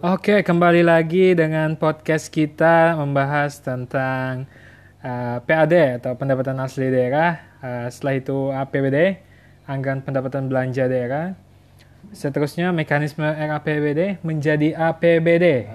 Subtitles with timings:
[0.00, 4.48] Oke, kembali lagi dengan podcast kita membahas tentang
[5.04, 7.36] uh, PAD atau pendapatan asli daerah.
[7.60, 9.20] Uh, setelah itu APBD,
[9.68, 11.36] anggaran pendapatan belanja daerah.
[12.16, 15.68] Seterusnya mekanisme RAPBD menjadi APBD,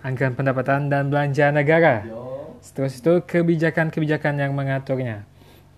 [0.00, 2.08] anggaran pendapatan dan belanja negara.
[2.64, 5.28] Seterus itu kebijakan-kebijakan yang mengaturnya.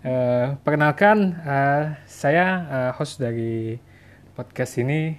[0.06, 3.82] Uh, perkenalkan, uh, saya uh, host dari
[4.38, 5.18] podcast ini,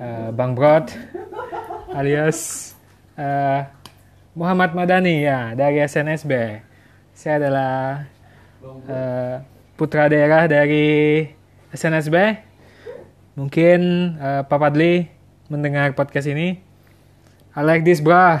[0.00, 0.88] uh, Bang Brod
[1.94, 2.72] alias
[3.18, 3.66] uh,
[4.34, 6.62] Muhammad Madani ya dari SNSB.
[7.14, 8.06] Saya adalah
[8.62, 9.42] uh,
[9.74, 11.26] putra daerah dari
[11.74, 12.46] SNSB.
[13.34, 13.80] Mungkin
[14.18, 15.10] uh, Pak Padli
[15.50, 16.62] mendengar podcast ini.
[17.54, 18.38] I like this bro.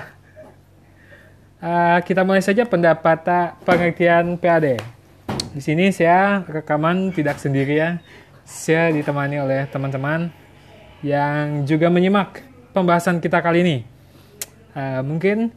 [1.60, 3.26] Uh, kita mulai saja pendapat
[3.66, 4.80] pengertian PAD.
[5.50, 7.90] Di sini saya rekaman tidak sendiri ya.
[8.46, 10.30] Saya ditemani oleh teman-teman
[11.02, 13.76] yang juga menyimak pembahasan kita kali ini.
[14.74, 15.50] Uh, mungkin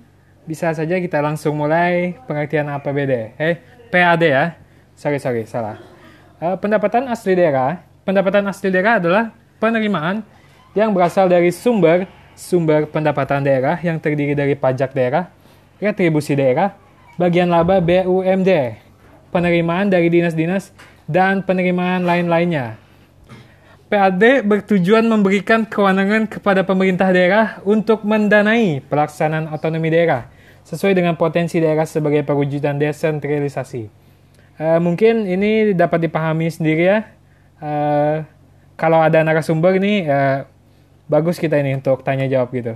[0.44, 3.38] bisa saja kita langsung mulai pengertian APBD.
[3.40, 3.56] Eh,
[3.94, 4.46] PAD ya.
[4.98, 5.80] Sorry, sorry, salah.
[6.42, 7.82] Uh, pendapatan asli daerah.
[8.04, 9.24] Pendapatan asli daerah adalah
[9.62, 10.26] penerimaan
[10.76, 15.30] yang berasal dari sumber sumber pendapatan daerah yang terdiri dari pajak daerah,
[15.78, 16.74] retribusi daerah,
[17.16, 18.50] bagian laba BUMD,
[19.30, 20.74] penerimaan dari dinas-dinas,
[21.06, 22.83] dan penerimaan lain-lainnya
[23.94, 30.34] PAD bertujuan memberikan kewenangan kepada pemerintah daerah untuk mendanai pelaksanaan otonomi daerah
[30.66, 33.94] sesuai dengan potensi daerah sebagai perwujudan desentralisasi.
[34.58, 37.06] Uh, mungkin ini dapat dipahami sendiri ya.
[37.62, 38.26] Uh,
[38.82, 40.42] kalau ada narasumber ini uh,
[41.06, 42.74] bagus kita ini untuk tanya jawab gitu.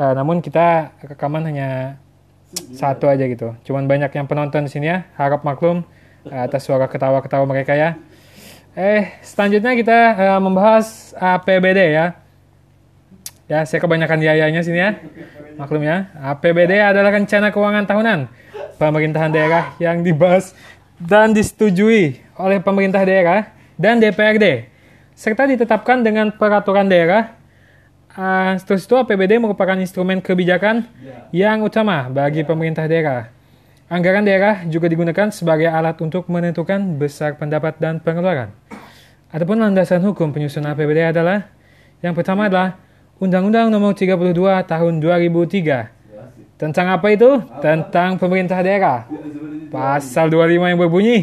[0.00, 2.00] Uh, namun kita rekaman hanya
[2.72, 3.52] satu aja gitu.
[3.68, 5.04] Cuman banyak yang penonton di sini ya.
[5.20, 5.84] Harap maklum
[6.24, 8.00] atas suara ketawa-ketawa mereka ya.
[8.76, 12.12] Eh, selanjutnya kita uh, membahas APBD ya.
[13.48, 15.00] Ya, saya kebanyakan yayanya sini ya.
[15.56, 16.12] Maklum ya.
[16.20, 18.28] APBD adalah rencana keuangan tahunan
[18.76, 20.52] pemerintahan daerah yang dibahas
[21.00, 23.48] dan disetujui oleh pemerintah daerah
[23.80, 24.68] dan DPRD
[25.16, 27.32] serta ditetapkan dengan peraturan daerah.
[28.12, 30.84] Uh, seterus itu APBD merupakan instrumen kebijakan
[31.32, 33.35] yang utama bagi pemerintah daerah.
[33.86, 38.50] Anggaran daerah juga digunakan sebagai alat untuk menentukan besar pendapat dan pengeluaran.
[39.30, 41.46] Adapun landasan hukum penyusunan APBD adalah
[42.02, 42.82] yang pertama adalah
[43.22, 44.34] Undang-Undang Nomor 32
[44.66, 46.58] Tahun 2003.
[46.58, 47.38] Tentang apa itu?
[47.62, 49.06] Tentang pemerintah daerah.
[49.70, 51.18] Pasal 25 yang berbunyi.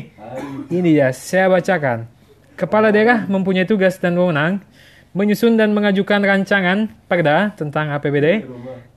[0.72, 2.08] Ini ya, saya bacakan.
[2.56, 4.64] Kepala daerah mempunyai tugas dan wewenang
[5.12, 8.48] menyusun dan mengajukan rancangan perda tentang APBD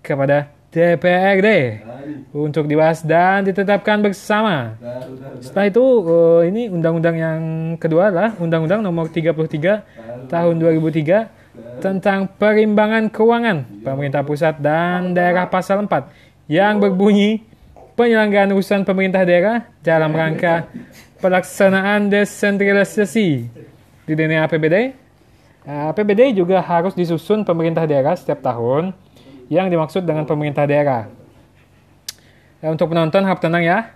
[0.07, 1.81] kepada DPRD
[2.37, 4.77] untuk dibahas dan ditetapkan bersama.
[5.41, 7.41] Setelah itu uh, ini undang-undang yang
[7.81, 15.81] kedua adalah Undang-Undang Nomor 33 Tahun 2003 tentang perimbangan keuangan pemerintah pusat dan daerah pasal
[15.81, 15.89] 4
[16.53, 17.41] yang berbunyi
[17.97, 20.69] penyelenggaraan urusan pemerintah daerah dalam rangka
[21.25, 23.29] pelaksanaan desentralisasi
[24.05, 24.93] di dunia APBD.
[25.67, 28.93] APBD juga harus disusun pemerintah daerah setiap tahun
[29.47, 31.07] yang dimaksud dengan pemerintah daerah.
[32.59, 33.95] Ya, untuk penonton harap tenang ya.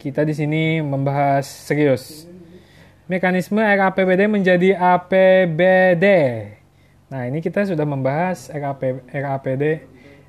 [0.00, 2.24] Kita di sini membahas serius.
[3.04, 6.06] Mekanisme RAPBD menjadi APBD.
[7.10, 9.64] Nah, ini kita sudah membahas RAP, RAPD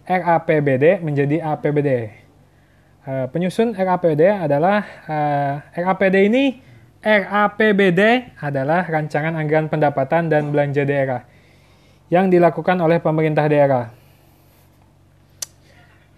[0.09, 1.89] RAPBD menjadi APBD.
[3.01, 6.61] Uh, penyusun RAPBD adalah uh, eh, RAPD ini
[7.01, 11.25] RAPBD adalah rancangan anggaran pendapatan dan belanja daerah
[12.13, 14.00] yang dilakukan oleh pemerintah daerah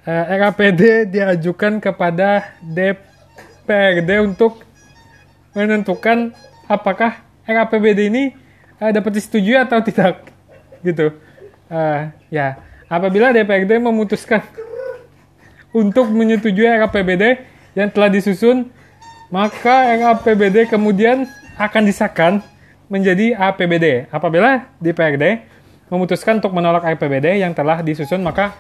[0.03, 4.64] eh, RAPD diajukan kepada DPRD untuk
[5.53, 6.34] menentukan
[6.68, 8.24] apakah RAPBD ini
[8.80, 10.25] uh, dapat disetujui atau tidak
[10.81, 11.13] gitu.
[11.72, 12.59] Uh, ya
[12.92, 14.44] apabila DPRD memutuskan
[15.74, 18.69] untuk menyetujui RAPBD yang telah disusun
[19.34, 21.25] maka RAPBD kemudian
[21.58, 22.34] akan disahkan
[22.90, 25.50] menjadi APBD apabila DPRD
[25.90, 28.54] memutuskan untuk menolak RAPBD yang telah disusun maka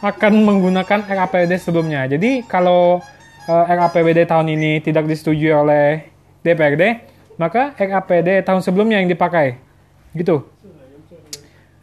[0.00, 2.08] akan menggunakan RAPBD sebelumnya.
[2.08, 3.04] Jadi kalau
[3.44, 6.08] uh, eh, RAPBD tahun ini tidak disetujui oleh
[6.40, 7.04] DPRD,
[7.36, 9.60] maka RAPD tahun sebelumnya yang dipakai.
[10.16, 10.40] Gitu.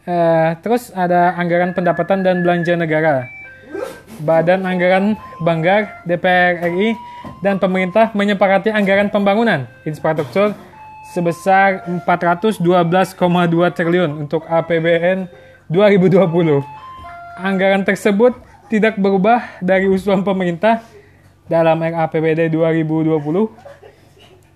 [0.08, 3.30] Uh, terus ada anggaran pendapatan dan belanja negara.
[4.18, 6.98] Badan Anggaran Banggar, DPR RI,
[7.38, 10.58] dan pemerintah menyepakati anggaran pembangunan infrastruktur
[11.14, 12.58] sebesar 412,2
[13.78, 15.30] triliun untuk APBN
[15.70, 16.77] 2020
[17.38, 18.34] anggaran tersebut
[18.68, 20.82] tidak berubah dari usulan pemerintah
[21.48, 23.78] dalam RAPBD 2020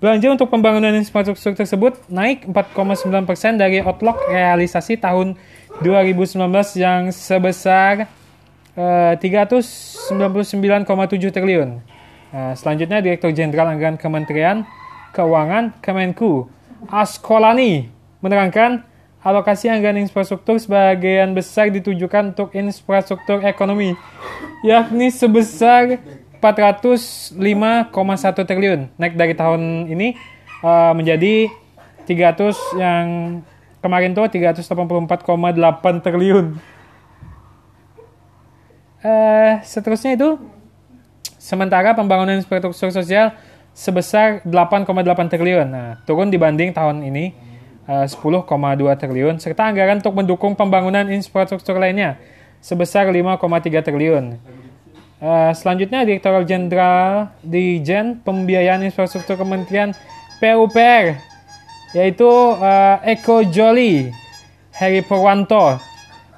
[0.02, 5.38] Belanja untuk pembangunan infrastruktur tersebut naik 4,9 persen dari outlook realisasi tahun
[5.78, 6.42] 2019
[6.74, 8.10] yang sebesar
[8.74, 10.82] uh, 399,7
[11.30, 11.78] triliun.
[12.34, 14.66] Nah, selanjutnya Direktur Jenderal Anggaran Kementerian
[15.14, 16.50] Keuangan Kemenku
[16.90, 17.86] Askolani
[18.18, 18.82] menerangkan
[19.22, 23.94] alokasi anggaran infrastruktur sebagian besar ditujukan untuk infrastruktur ekonomi,
[24.66, 26.02] yakni sebesar
[26.42, 27.38] 405,1
[28.42, 30.18] triliun, naik dari tahun ini
[30.66, 31.46] uh, menjadi
[32.02, 33.06] 300 yang
[33.78, 36.46] kemarin tuh 384,8 triliun.
[39.02, 40.38] Uh, seterusnya itu
[41.38, 43.38] sementara pembangunan infrastruktur sosial
[43.70, 45.66] sebesar 8,8 triliun.
[45.70, 47.51] Nah, turun dibanding tahun ini
[47.86, 48.18] 10,2
[48.94, 52.14] triliun serta anggaran untuk mendukung pembangunan infrastruktur lainnya
[52.62, 53.42] sebesar 5,3
[53.82, 54.38] triliun.
[55.22, 59.94] Uh, selanjutnya Direktur Jenderal Dijen Pembiayaan Infrastruktur Kementerian
[60.42, 61.14] PUPR
[61.94, 62.26] yaitu
[62.58, 64.10] uh, Eko Joli
[64.74, 65.78] Heri Purwanto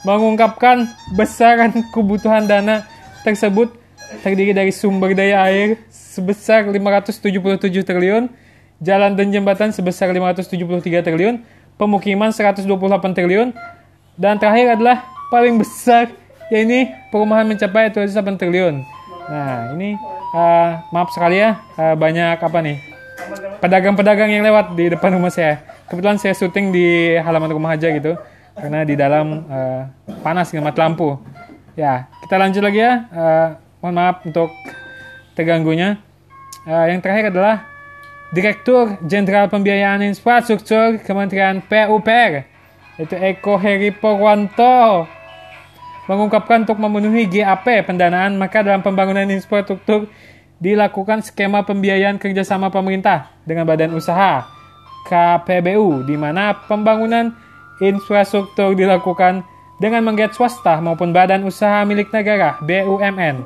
[0.04, 0.84] mengungkapkan
[1.16, 2.84] besaran kebutuhan dana
[3.24, 3.72] tersebut
[4.20, 8.28] terdiri dari sumber daya air sebesar 577 triliun,
[8.84, 11.40] jalan dan jembatan sebesar 573 triliun,
[11.80, 12.68] pemukiman 128
[13.16, 13.56] triliun,
[14.20, 16.12] dan terakhir adalah paling besar
[16.52, 18.84] ya ini perumahan mencapai 28 triliun.
[19.26, 19.96] Nah ini
[20.36, 22.78] uh, maaf sekali ya uh, banyak apa nih
[23.58, 25.64] pedagang-pedagang yang lewat di depan rumah saya.
[25.88, 28.14] Kebetulan saya syuting di halaman rumah aja gitu
[28.54, 29.88] karena di dalam uh,
[30.20, 31.16] panas dengan mati lampu.
[31.74, 32.92] Ya kita lanjut lagi ya.
[33.10, 33.48] Uh,
[33.80, 34.52] mohon maaf untuk
[35.34, 35.98] terganggunya.
[36.64, 37.73] Uh, yang terakhir adalah
[38.34, 42.42] Direktur Jenderal Pembiayaan Infrastruktur Kementerian PUPR
[42.98, 45.06] yaitu Eko Heri Purwanto
[46.10, 50.06] mengungkapkan untuk memenuhi GAP pendanaan, maka dalam pembangunan infrastruktur
[50.60, 54.44] dilakukan skema pembiayaan kerjasama pemerintah dengan badan usaha
[55.08, 57.32] KPBU, di mana pembangunan
[57.80, 59.42] infrastruktur dilakukan
[59.80, 63.42] dengan menggait swasta maupun badan usaha milik negara BUMN.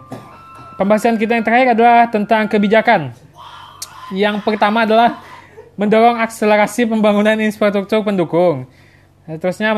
[0.77, 3.28] Pembahasan kita yang terakhir adalah tentang kebijakan.
[4.15, 5.21] Yang pertama adalah
[5.77, 8.65] mendorong akselerasi pembangunan infrastruktur pendukung.
[9.29, 9.77] Terusnya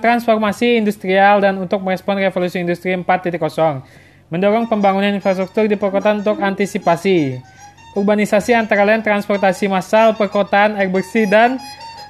[0.00, 3.36] transformasi industrial dan untuk merespon revolusi industri 4.0.
[4.32, 7.36] Mendorong pembangunan infrastruktur di perkotaan untuk antisipasi.
[7.92, 11.60] Urbanisasi antara lain transportasi massal, perkotaan, air bersih, dan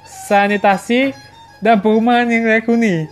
[0.07, 1.11] sanitasi,
[1.59, 3.11] dan perumahan yang huni.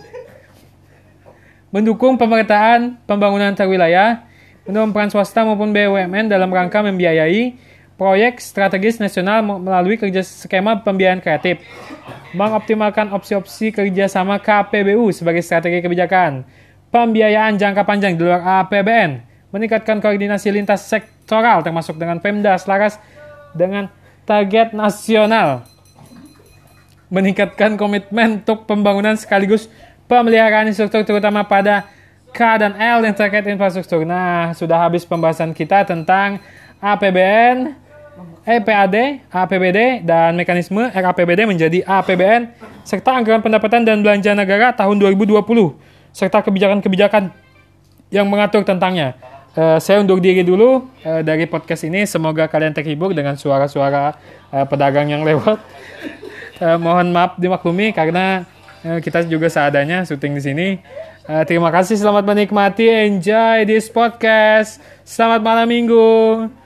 [1.68, 4.24] Mendukung pemerataan pembangunan terwilayah,
[4.64, 7.56] mendorong peran swasta maupun BUMN dalam rangka membiayai
[7.96, 11.60] proyek strategis nasional melalui kerja skema pembiayaan kreatif.
[12.32, 16.44] Mengoptimalkan opsi-opsi kerjasama KPBU sebagai strategi kebijakan,
[16.88, 19.20] pembiayaan jangka panjang di luar APBN,
[19.52, 22.96] meningkatkan koordinasi lintas sektoral termasuk dengan Pemda selaras
[23.52, 23.92] dengan
[24.24, 25.68] target nasional,
[27.12, 29.68] meningkatkan komitmen untuk pembangunan sekaligus
[30.08, 31.84] pemeliharaan infrastruktur terutama pada
[32.32, 34.08] K dan L yang terkait infrastruktur.
[34.08, 36.40] Nah, sudah habis pembahasan kita tentang
[36.80, 37.76] APBN,
[38.42, 42.50] EPAD, APBD, dan mekanisme RAPBD menjadi APBN,
[42.82, 45.38] serta anggaran pendapatan dan belanja negara tahun 2020,
[46.10, 47.30] serta kebijakan-kebijakan
[48.10, 49.14] yang mengatur tentangnya.
[49.52, 52.08] Uh, saya undur diri dulu uh, dari podcast ini.
[52.08, 54.16] Semoga kalian terhibur dengan suara-suara
[54.48, 55.60] uh, pedagang yang lewat.
[56.56, 58.48] Uh, mohon maaf dimaklumi karena
[58.80, 60.68] uh, kita juga seadanya syuting di sini.
[61.28, 64.80] Uh, terima kasih, selamat menikmati, enjoy this podcast.
[65.04, 66.61] Selamat malam minggu.